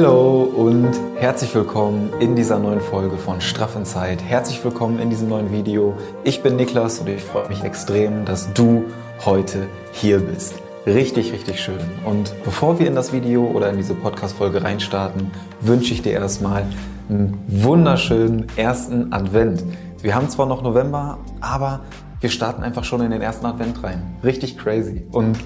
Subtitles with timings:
[0.00, 4.22] Hallo und herzlich willkommen in dieser neuen Folge von Straff in Zeit.
[4.22, 5.92] Herzlich willkommen in diesem neuen Video.
[6.22, 8.84] Ich bin Niklas und ich freue mich extrem, dass du
[9.24, 10.54] heute hier bist.
[10.86, 11.80] Richtig, richtig schön.
[12.04, 15.32] Und bevor wir in das Video oder in diese Podcast-Folge reinstarten,
[15.62, 16.62] wünsche ich dir erstmal
[17.08, 19.64] einen wunderschönen ersten Advent.
[20.00, 21.80] Wir haben zwar noch November, aber
[22.20, 24.16] wir starten einfach schon in den ersten Advent rein.
[24.22, 25.02] Richtig crazy.
[25.10, 25.38] Und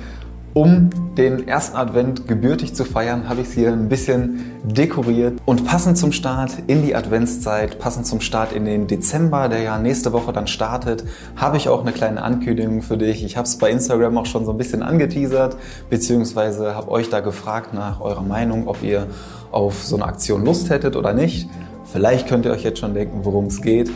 [0.54, 5.40] um den ersten Advent gebürtig zu feiern, habe ich es hier ein bisschen dekoriert.
[5.46, 9.78] Und passend zum Start in die Adventszeit, passend zum Start in den Dezember, der ja
[9.78, 11.04] nächste Woche dann startet,
[11.36, 13.24] habe ich auch eine kleine Ankündigung für dich.
[13.24, 15.56] Ich habe es bei Instagram auch schon so ein bisschen angeteasert,
[15.88, 19.06] beziehungsweise habe euch da gefragt nach eurer Meinung, ob ihr
[19.50, 21.48] auf so eine Aktion Lust hättet oder nicht.
[21.92, 23.90] Vielleicht könnt ihr euch jetzt schon denken, worum es geht.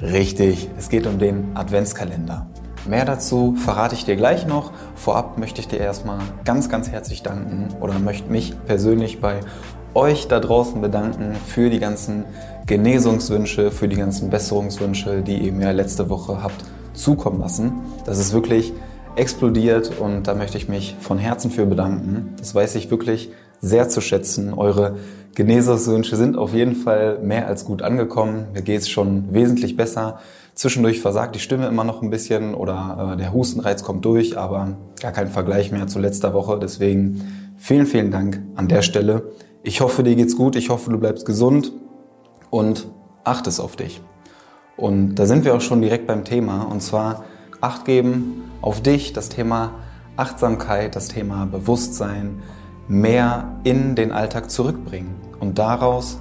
[0.00, 2.46] Richtig, es geht um den Adventskalender.
[2.86, 4.72] Mehr dazu verrate ich dir gleich noch.
[4.94, 9.40] Vorab möchte ich dir erstmal ganz, ganz herzlich danken oder möchte mich persönlich bei
[9.94, 12.24] euch da draußen bedanken für die ganzen
[12.66, 17.72] Genesungswünsche, für die ganzen Besserungswünsche, die ihr mir letzte Woche habt zukommen lassen.
[18.04, 18.72] Das ist wirklich
[19.16, 22.34] explodiert und da möchte ich mich von Herzen für bedanken.
[22.38, 24.54] Das weiß ich wirklich sehr zu schätzen.
[24.54, 24.96] Eure
[25.34, 28.46] Genesungswünsche sind auf jeden Fall mehr als gut angekommen.
[28.54, 30.18] Mir geht es schon wesentlich besser.
[30.54, 34.76] Zwischendurch versagt die Stimme immer noch ein bisschen oder äh, der Hustenreiz kommt durch, aber
[35.00, 36.58] gar kein Vergleich mehr zu letzter Woche.
[36.60, 39.30] Deswegen vielen, vielen Dank an der Stelle.
[39.62, 40.56] Ich hoffe, dir geht's gut.
[40.56, 41.72] Ich hoffe, du bleibst gesund
[42.50, 42.88] und
[43.22, 44.00] achtest auf dich.
[44.76, 47.24] Und da sind wir auch schon direkt beim Thema und zwar
[47.60, 49.72] Acht geben auf dich, das Thema
[50.16, 52.40] Achtsamkeit, das Thema Bewusstsein
[52.88, 56.18] mehr in den Alltag zurückbringen und daraus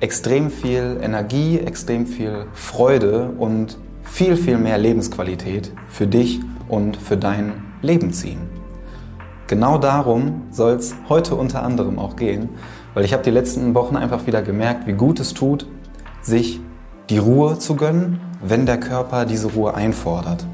[0.00, 7.16] extrem viel Energie, extrem viel Freude und viel, viel mehr Lebensqualität für dich und für
[7.16, 8.38] dein Leben ziehen.
[9.46, 12.50] Genau darum soll es heute unter anderem auch gehen,
[12.94, 15.66] weil ich habe die letzten Wochen einfach wieder gemerkt, wie gut es tut,
[16.20, 16.60] sich
[17.08, 20.44] die Ruhe zu gönnen, wenn der Körper diese Ruhe einfordert.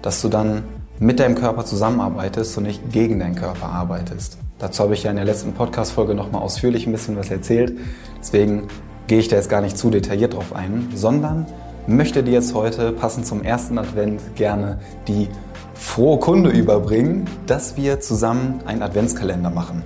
[0.00, 0.64] Dass du dann
[1.00, 4.36] mit deinem Körper zusammenarbeitest und nicht gegen deinen Körper arbeitest.
[4.58, 7.72] Dazu habe ich ja in der letzten Podcast-Folge nochmal ausführlich ein bisschen was erzählt.
[8.20, 8.68] Deswegen
[9.06, 11.46] gehe ich da jetzt gar nicht zu detailliert drauf ein, sondern
[11.86, 14.78] möchte dir jetzt heute, passend zum ersten Advent, gerne
[15.08, 15.28] die
[15.72, 19.82] frohe Kunde überbringen, dass wir zusammen einen Adventskalender machen.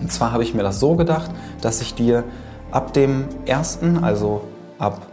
[0.00, 1.30] Und zwar habe ich mir das so gedacht,
[1.60, 2.24] dass ich dir
[2.70, 4.40] ab dem 1., also
[4.78, 5.06] ab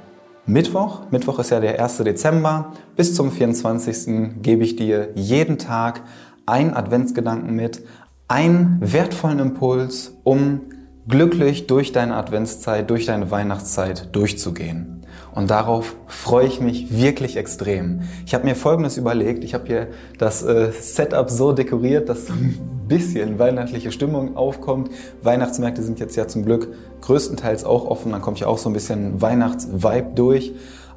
[0.49, 1.97] Mittwoch, Mittwoch ist ja der 1.
[1.97, 4.41] Dezember, bis zum 24.
[4.41, 6.03] gebe ich dir jeden Tag
[6.45, 7.81] einen Adventsgedanken mit,
[8.29, 10.61] einen wertvollen Impuls, um
[11.07, 15.05] glücklich durch deine Adventszeit, durch deine Weihnachtszeit durchzugehen.
[15.33, 18.01] Und darauf freue ich mich wirklich extrem.
[18.25, 19.43] Ich habe mir Folgendes überlegt.
[19.43, 19.87] Ich habe hier
[20.17, 22.57] das äh, Setup so dekoriert, dass ein
[22.87, 24.89] bisschen weihnachtliche Stimmung aufkommt.
[25.21, 28.11] Weihnachtsmärkte sind jetzt ja zum Glück größtenteils auch offen.
[28.13, 30.53] Dann kommt ja auch so ein bisschen Weihnachtsvibe durch.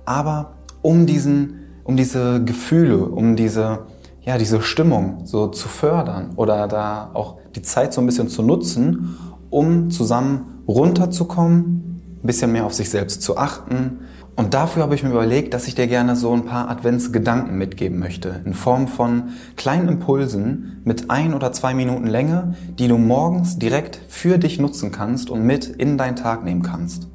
[0.07, 3.81] Aber um diesen, um diese Gefühle, um diese
[4.23, 8.43] ja, diese Stimmung so zu fördern oder da auch die Zeit so ein bisschen zu
[8.43, 9.17] nutzen,
[9.51, 14.01] um zusammen runterzukommen, ein bisschen mehr auf sich selbst zu achten.
[14.37, 17.99] Und dafür habe ich mir überlegt, dass ich dir gerne so ein paar Adventsgedanken mitgeben
[17.99, 23.59] möchte, in Form von kleinen Impulsen mit ein oder zwei Minuten Länge, die du morgens
[23.59, 27.09] direkt für dich nutzen kannst und mit in deinen Tag nehmen kannst.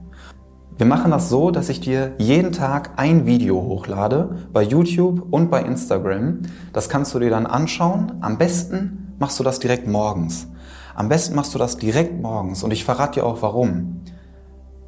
[0.78, 5.50] Wir machen das so, dass ich dir jeden Tag ein Video hochlade bei YouTube und
[5.50, 6.40] bei Instagram.
[6.73, 8.12] Das kannst du dir dann anschauen.
[8.19, 10.47] Am besten machst du das direkt morgens.
[10.96, 14.02] Am besten machst du das direkt morgens und ich verrate dir auch warum,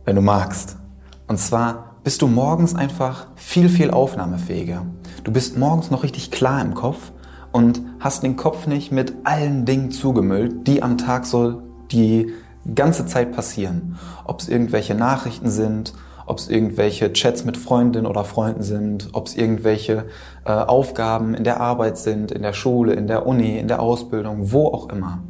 [0.06, 0.78] wenn du magst.
[1.28, 4.86] Und zwar bist du morgens einfach viel, viel aufnahmefähiger.
[5.26, 7.12] Du bist morgens noch richtig klar im Kopf
[7.52, 12.32] und hast den Kopf nicht mit allen Dingen zugemüllt, die am Tag so die
[12.74, 13.98] ganze Zeit passieren.
[14.24, 15.94] Ob es irgendwelche Nachrichten sind,
[16.26, 20.06] ob es irgendwelche Chats mit Freundinnen oder Freunden sind, ob es irgendwelche
[20.46, 24.54] äh, Aufgaben in der Arbeit sind, in der Schule, in der Uni, in der Ausbildung,
[24.54, 25.22] wo auch immer.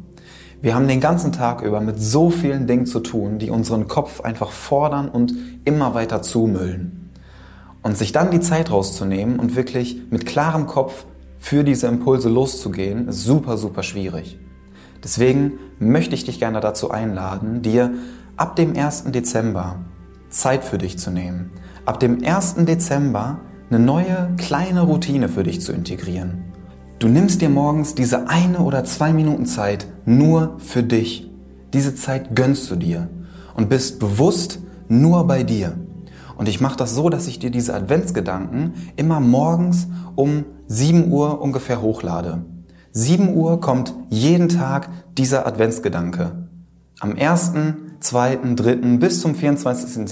[0.60, 4.22] Wir haben den ganzen Tag über mit so vielen Dingen zu tun, die unseren Kopf
[4.22, 5.32] einfach fordern und
[5.64, 7.10] immer weiter zumüllen.
[7.82, 11.04] Und sich dann die Zeit rauszunehmen und wirklich mit klarem Kopf
[11.38, 14.40] für diese Impulse loszugehen, ist super, super schwierig.
[15.04, 17.94] Deswegen möchte ich dich gerne dazu einladen, dir
[18.36, 19.04] ab dem 1.
[19.12, 19.76] Dezember
[20.28, 21.52] Zeit für dich zu nehmen.
[21.84, 22.56] Ab dem 1.
[22.66, 23.38] Dezember
[23.70, 26.47] eine neue kleine Routine für dich zu integrieren.
[26.98, 31.30] Du nimmst dir morgens diese eine oder zwei Minuten Zeit nur für dich.
[31.72, 33.08] Diese Zeit gönnst du dir
[33.54, 34.58] und bist bewusst
[34.88, 35.74] nur bei dir.
[36.36, 39.86] Und ich mache das so, dass ich dir diese Adventsgedanken immer morgens
[40.16, 42.44] um 7 Uhr ungefähr hochlade.
[42.90, 46.48] 7 Uhr kommt jeden Tag dieser Adventsgedanke.
[46.98, 47.52] Am 1.,
[48.00, 48.74] 2., 3.
[48.98, 50.08] bis zum 24.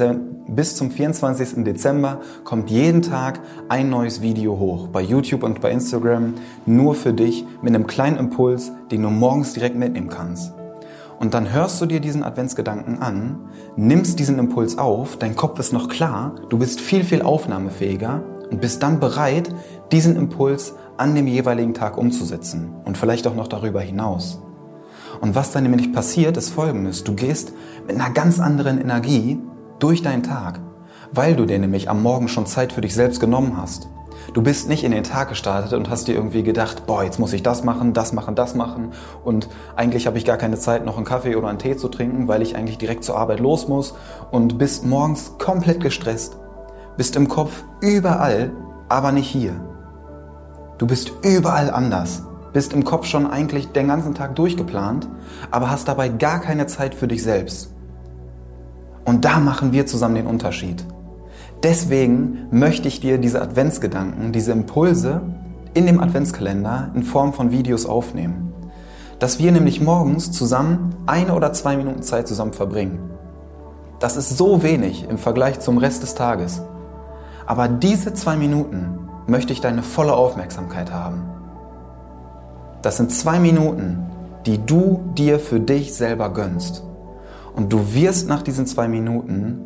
[0.49, 1.65] Bis zum 24.
[1.65, 6.35] Dezember kommt jeden Tag ein neues Video hoch bei YouTube und bei Instagram
[6.67, 10.53] nur für dich mit einem kleinen Impuls, den du morgens direkt mitnehmen kannst.
[11.19, 13.39] Und dann hörst du dir diesen Adventsgedanken an,
[13.77, 18.61] nimmst diesen Impuls auf, dein Kopf ist noch klar, du bist viel, viel aufnahmefähiger und
[18.61, 19.49] bist dann bereit,
[19.93, 24.41] diesen Impuls an dem jeweiligen Tag umzusetzen und vielleicht auch noch darüber hinaus.
[25.21, 27.05] Und was dann nämlich passiert, ist folgendes.
[27.05, 27.53] Du gehst
[27.87, 29.39] mit einer ganz anderen Energie
[29.79, 30.61] durch deinen Tag,
[31.13, 33.89] weil du dir nämlich am Morgen schon Zeit für dich selbst genommen hast.
[34.35, 37.33] Du bist nicht in den Tag gestartet und hast dir irgendwie gedacht, boah, jetzt muss
[37.33, 38.93] ich das machen, das machen, das machen
[39.25, 42.27] und eigentlich habe ich gar keine Zeit, noch einen Kaffee oder einen Tee zu trinken,
[42.27, 43.95] weil ich eigentlich direkt zur Arbeit los muss
[44.31, 46.37] und bist morgens komplett gestresst,
[46.97, 48.51] bist im Kopf überall,
[48.89, 49.53] aber nicht hier.
[50.79, 52.25] Du bist überall anders,
[52.57, 55.07] bist im Kopf schon eigentlich den ganzen Tag durchgeplant,
[55.51, 57.71] aber hast dabei gar keine Zeit für dich selbst.
[59.05, 60.83] Und da machen wir zusammen den Unterschied.
[61.63, 65.21] Deswegen möchte ich dir diese Adventsgedanken, diese Impulse
[65.75, 68.55] in dem Adventskalender in Form von Videos aufnehmen.
[69.19, 73.11] Dass wir nämlich morgens zusammen eine oder zwei Minuten Zeit zusammen verbringen.
[73.99, 76.63] Das ist so wenig im Vergleich zum Rest des Tages.
[77.45, 81.36] Aber diese zwei Minuten möchte ich deine volle Aufmerksamkeit haben.
[82.87, 83.99] Das sind zwei Minuten,
[84.47, 86.85] die du dir für dich selber gönnst.
[87.57, 89.59] Und du wirst nach diesen zwei Minuten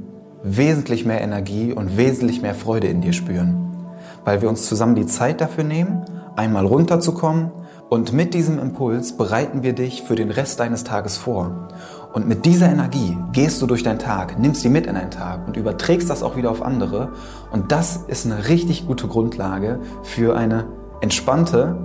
[0.43, 3.77] wesentlich mehr Energie und wesentlich mehr Freude in dir spüren,
[4.25, 6.03] weil wir uns zusammen die Zeit dafür nehmen,
[6.35, 7.51] einmal runterzukommen
[7.91, 11.69] und mit diesem Impuls bereiten wir dich für den Rest deines Tages vor.
[12.15, 15.47] Und mit dieser Energie gehst du durch deinen Tag, nimmst sie mit in deinen Tag
[15.47, 17.13] und überträgst das auch wieder auf andere.
[17.53, 20.69] Und das ist eine richtig gute Grundlage für eine
[21.03, 21.77] entspannte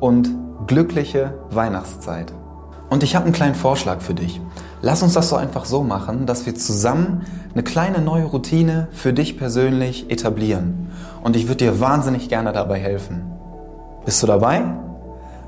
[0.00, 2.32] und glückliche Weihnachtszeit.
[2.90, 4.40] Und ich habe einen kleinen Vorschlag für dich.
[4.82, 7.22] Lass uns das so einfach so machen, dass wir zusammen
[7.52, 10.90] eine kleine neue Routine für dich persönlich etablieren.
[11.22, 13.22] Und ich würde dir wahnsinnig gerne dabei helfen.
[14.04, 14.62] Bist du dabei?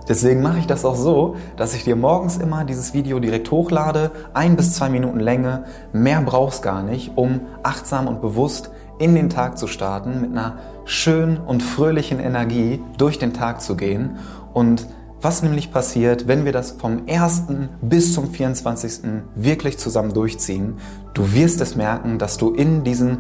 [0.09, 4.13] Deswegen mache ich das auch so, dass ich dir morgens immer dieses Video direkt hochlade,
[4.35, 5.65] ein bis zwei Minuten Länge.
[5.93, 10.55] Mehr brauchst gar nicht, um achtsam und bewusst in den Tag zu starten, mit einer
[10.85, 14.19] schönen und fröhlichen Energie durch den Tag zu gehen
[14.57, 14.87] und
[15.21, 17.43] was nämlich passiert, wenn wir das vom 1.
[17.83, 19.01] bis zum 24.
[19.35, 20.79] wirklich zusammen durchziehen.
[21.13, 23.19] Du wirst es merken, dass du in diesen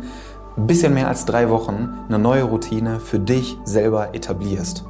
[0.56, 4.86] bisschen mehr als drei Wochen eine neue Routine für dich selber etablierst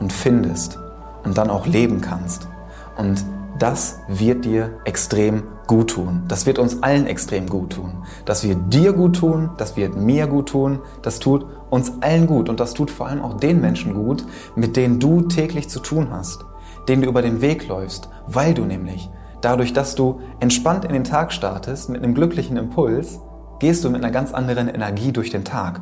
[0.00, 0.80] und findest
[1.22, 2.48] und dann auch leben kannst.
[2.96, 3.24] Und
[3.58, 6.24] das wird dir extrem gut tun.
[6.28, 8.04] Das wird uns allen extrem gut tun.
[8.24, 12.48] Das wird dir gut tun, das wird mir gut tun, das tut uns allen gut
[12.48, 14.24] und das tut vor allem auch den Menschen gut,
[14.56, 16.44] mit denen du täglich zu tun hast,
[16.88, 19.10] denen du über den Weg läufst, weil du nämlich
[19.40, 23.20] dadurch, dass du entspannt in den Tag startest mit einem glücklichen Impuls,
[23.58, 25.80] gehst du mit einer ganz anderen Energie durch den Tag.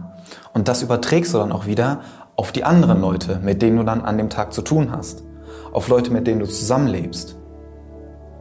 [0.52, 2.00] Und das überträgst du dann auch wieder
[2.34, 5.22] auf die anderen Leute, mit denen du dann an dem Tag zu tun hast,
[5.72, 7.36] auf Leute, mit denen du zusammenlebst.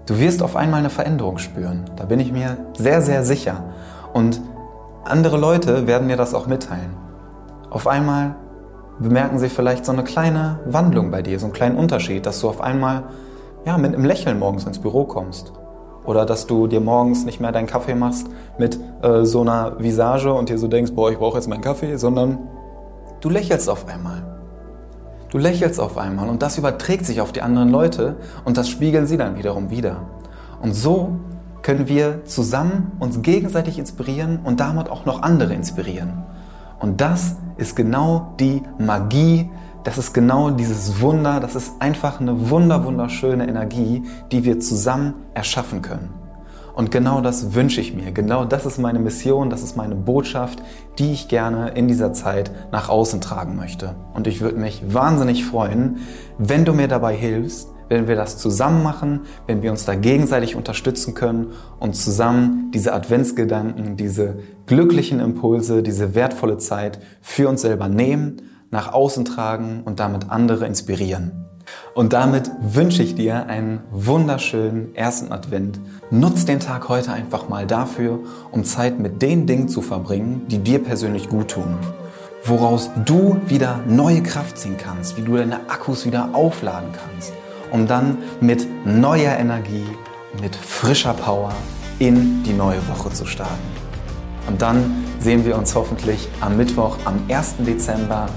[0.05, 1.85] Du wirst auf einmal eine Veränderung spüren.
[1.95, 3.63] Da bin ich mir sehr, sehr sicher.
[4.13, 4.39] Und
[5.03, 6.91] andere Leute werden mir das auch mitteilen.
[7.71, 8.35] Auf einmal
[8.99, 12.49] bemerken sie vielleicht so eine kleine Wandlung bei dir, so einen kleinen Unterschied, dass du
[12.49, 13.03] auf einmal
[13.65, 15.53] ja, mit einem Lächeln morgens ins Büro kommst.
[16.05, 18.27] Oder dass du dir morgens nicht mehr deinen Kaffee machst
[18.59, 21.97] mit äh, so einer Visage und dir so denkst, boah, ich brauche jetzt meinen Kaffee,
[21.97, 22.37] sondern
[23.21, 24.34] du lächelst auf einmal.
[25.35, 28.15] Du lächelst auf einmal und das überträgt sich auf die anderen Leute
[28.45, 29.97] und das spiegeln sie dann wiederum wieder.
[30.61, 31.19] Und so
[31.61, 36.23] können wir zusammen uns gegenseitig inspirieren und damit auch noch andere inspirieren.
[36.79, 39.49] Und das ist genau die Magie,
[39.83, 45.15] das ist genau dieses Wunder, das ist einfach eine wunder, wunderschöne Energie, die wir zusammen
[45.33, 46.24] erschaffen können.
[46.75, 48.11] Und genau das wünsche ich mir.
[48.11, 50.61] Genau das ist meine Mission, das ist meine Botschaft,
[50.99, 53.95] die ich gerne in dieser Zeit nach außen tragen möchte.
[54.13, 55.99] Und ich würde mich wahnsinnig freuen,
[56.37, 60.55] wenn du mir dabei hilfst, wenn wir das zusammen machen, wenn wir uns da gegenseitig
[60.55, 67.87] unterstützen können und zusammen diese Adventsgedanken, diese glücklichen Impulse, diese wertvolle Zeit für uns selber
[67.87, 68.41] nehmen,
[68.71, 71.45] nach außen tragen und damit andere inspirieren.
[71.93, 75.79] Und damit wünsche ich dir einen wunderschönen ersten Advent.
[76.11, 78.19] Nutz den Tag heute einfach mal dafür,
[78.51, 81.77] um Zeit mit den Dingen zu verbringen, die dir persönlich gut tun.
[82.43, 87.33] Woraus du wieder neue Kraft ziehen kannst, wie du deine Akkus wieder aufladen kannst,
[87.71, 89.85] um dann mit neuer Energie,
[90.41, 91.51] mit frischer Power
[91.99, 93.53] in die neue Woche zu starten.
[94.47, 97.55] Und dann sehen wir uns hoffentlich am Mittwoch, am 1.
[97.59, 98.27] Dezember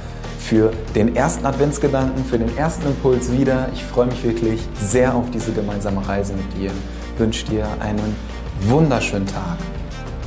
[0.48, 3.68] für den ersten Adventsgedanken, für den ersten Impuls wieder.
[3.74, 6.70] Ich freue mich wirklich sehr auf diese gemeinsame Reise mit dir.
[7.18, 8.16] wünsche dir einen
[8.62, 9.58] wunderschönen Tag.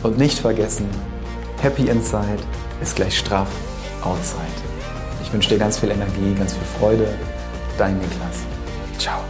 [0.03, 0.85] Und nicht vergessen,
[1.61, 2.43] Happy Inside
[2.81, 3.49] ist gleich straff
[4.03, 4.41] Outside.
[5.23, 7.07] Ich wünsche dir ganz viel Energie, ganz viel Freude.
[7.77, 8.45] Dein Niklas.
[8.99, 9.21] Ciao.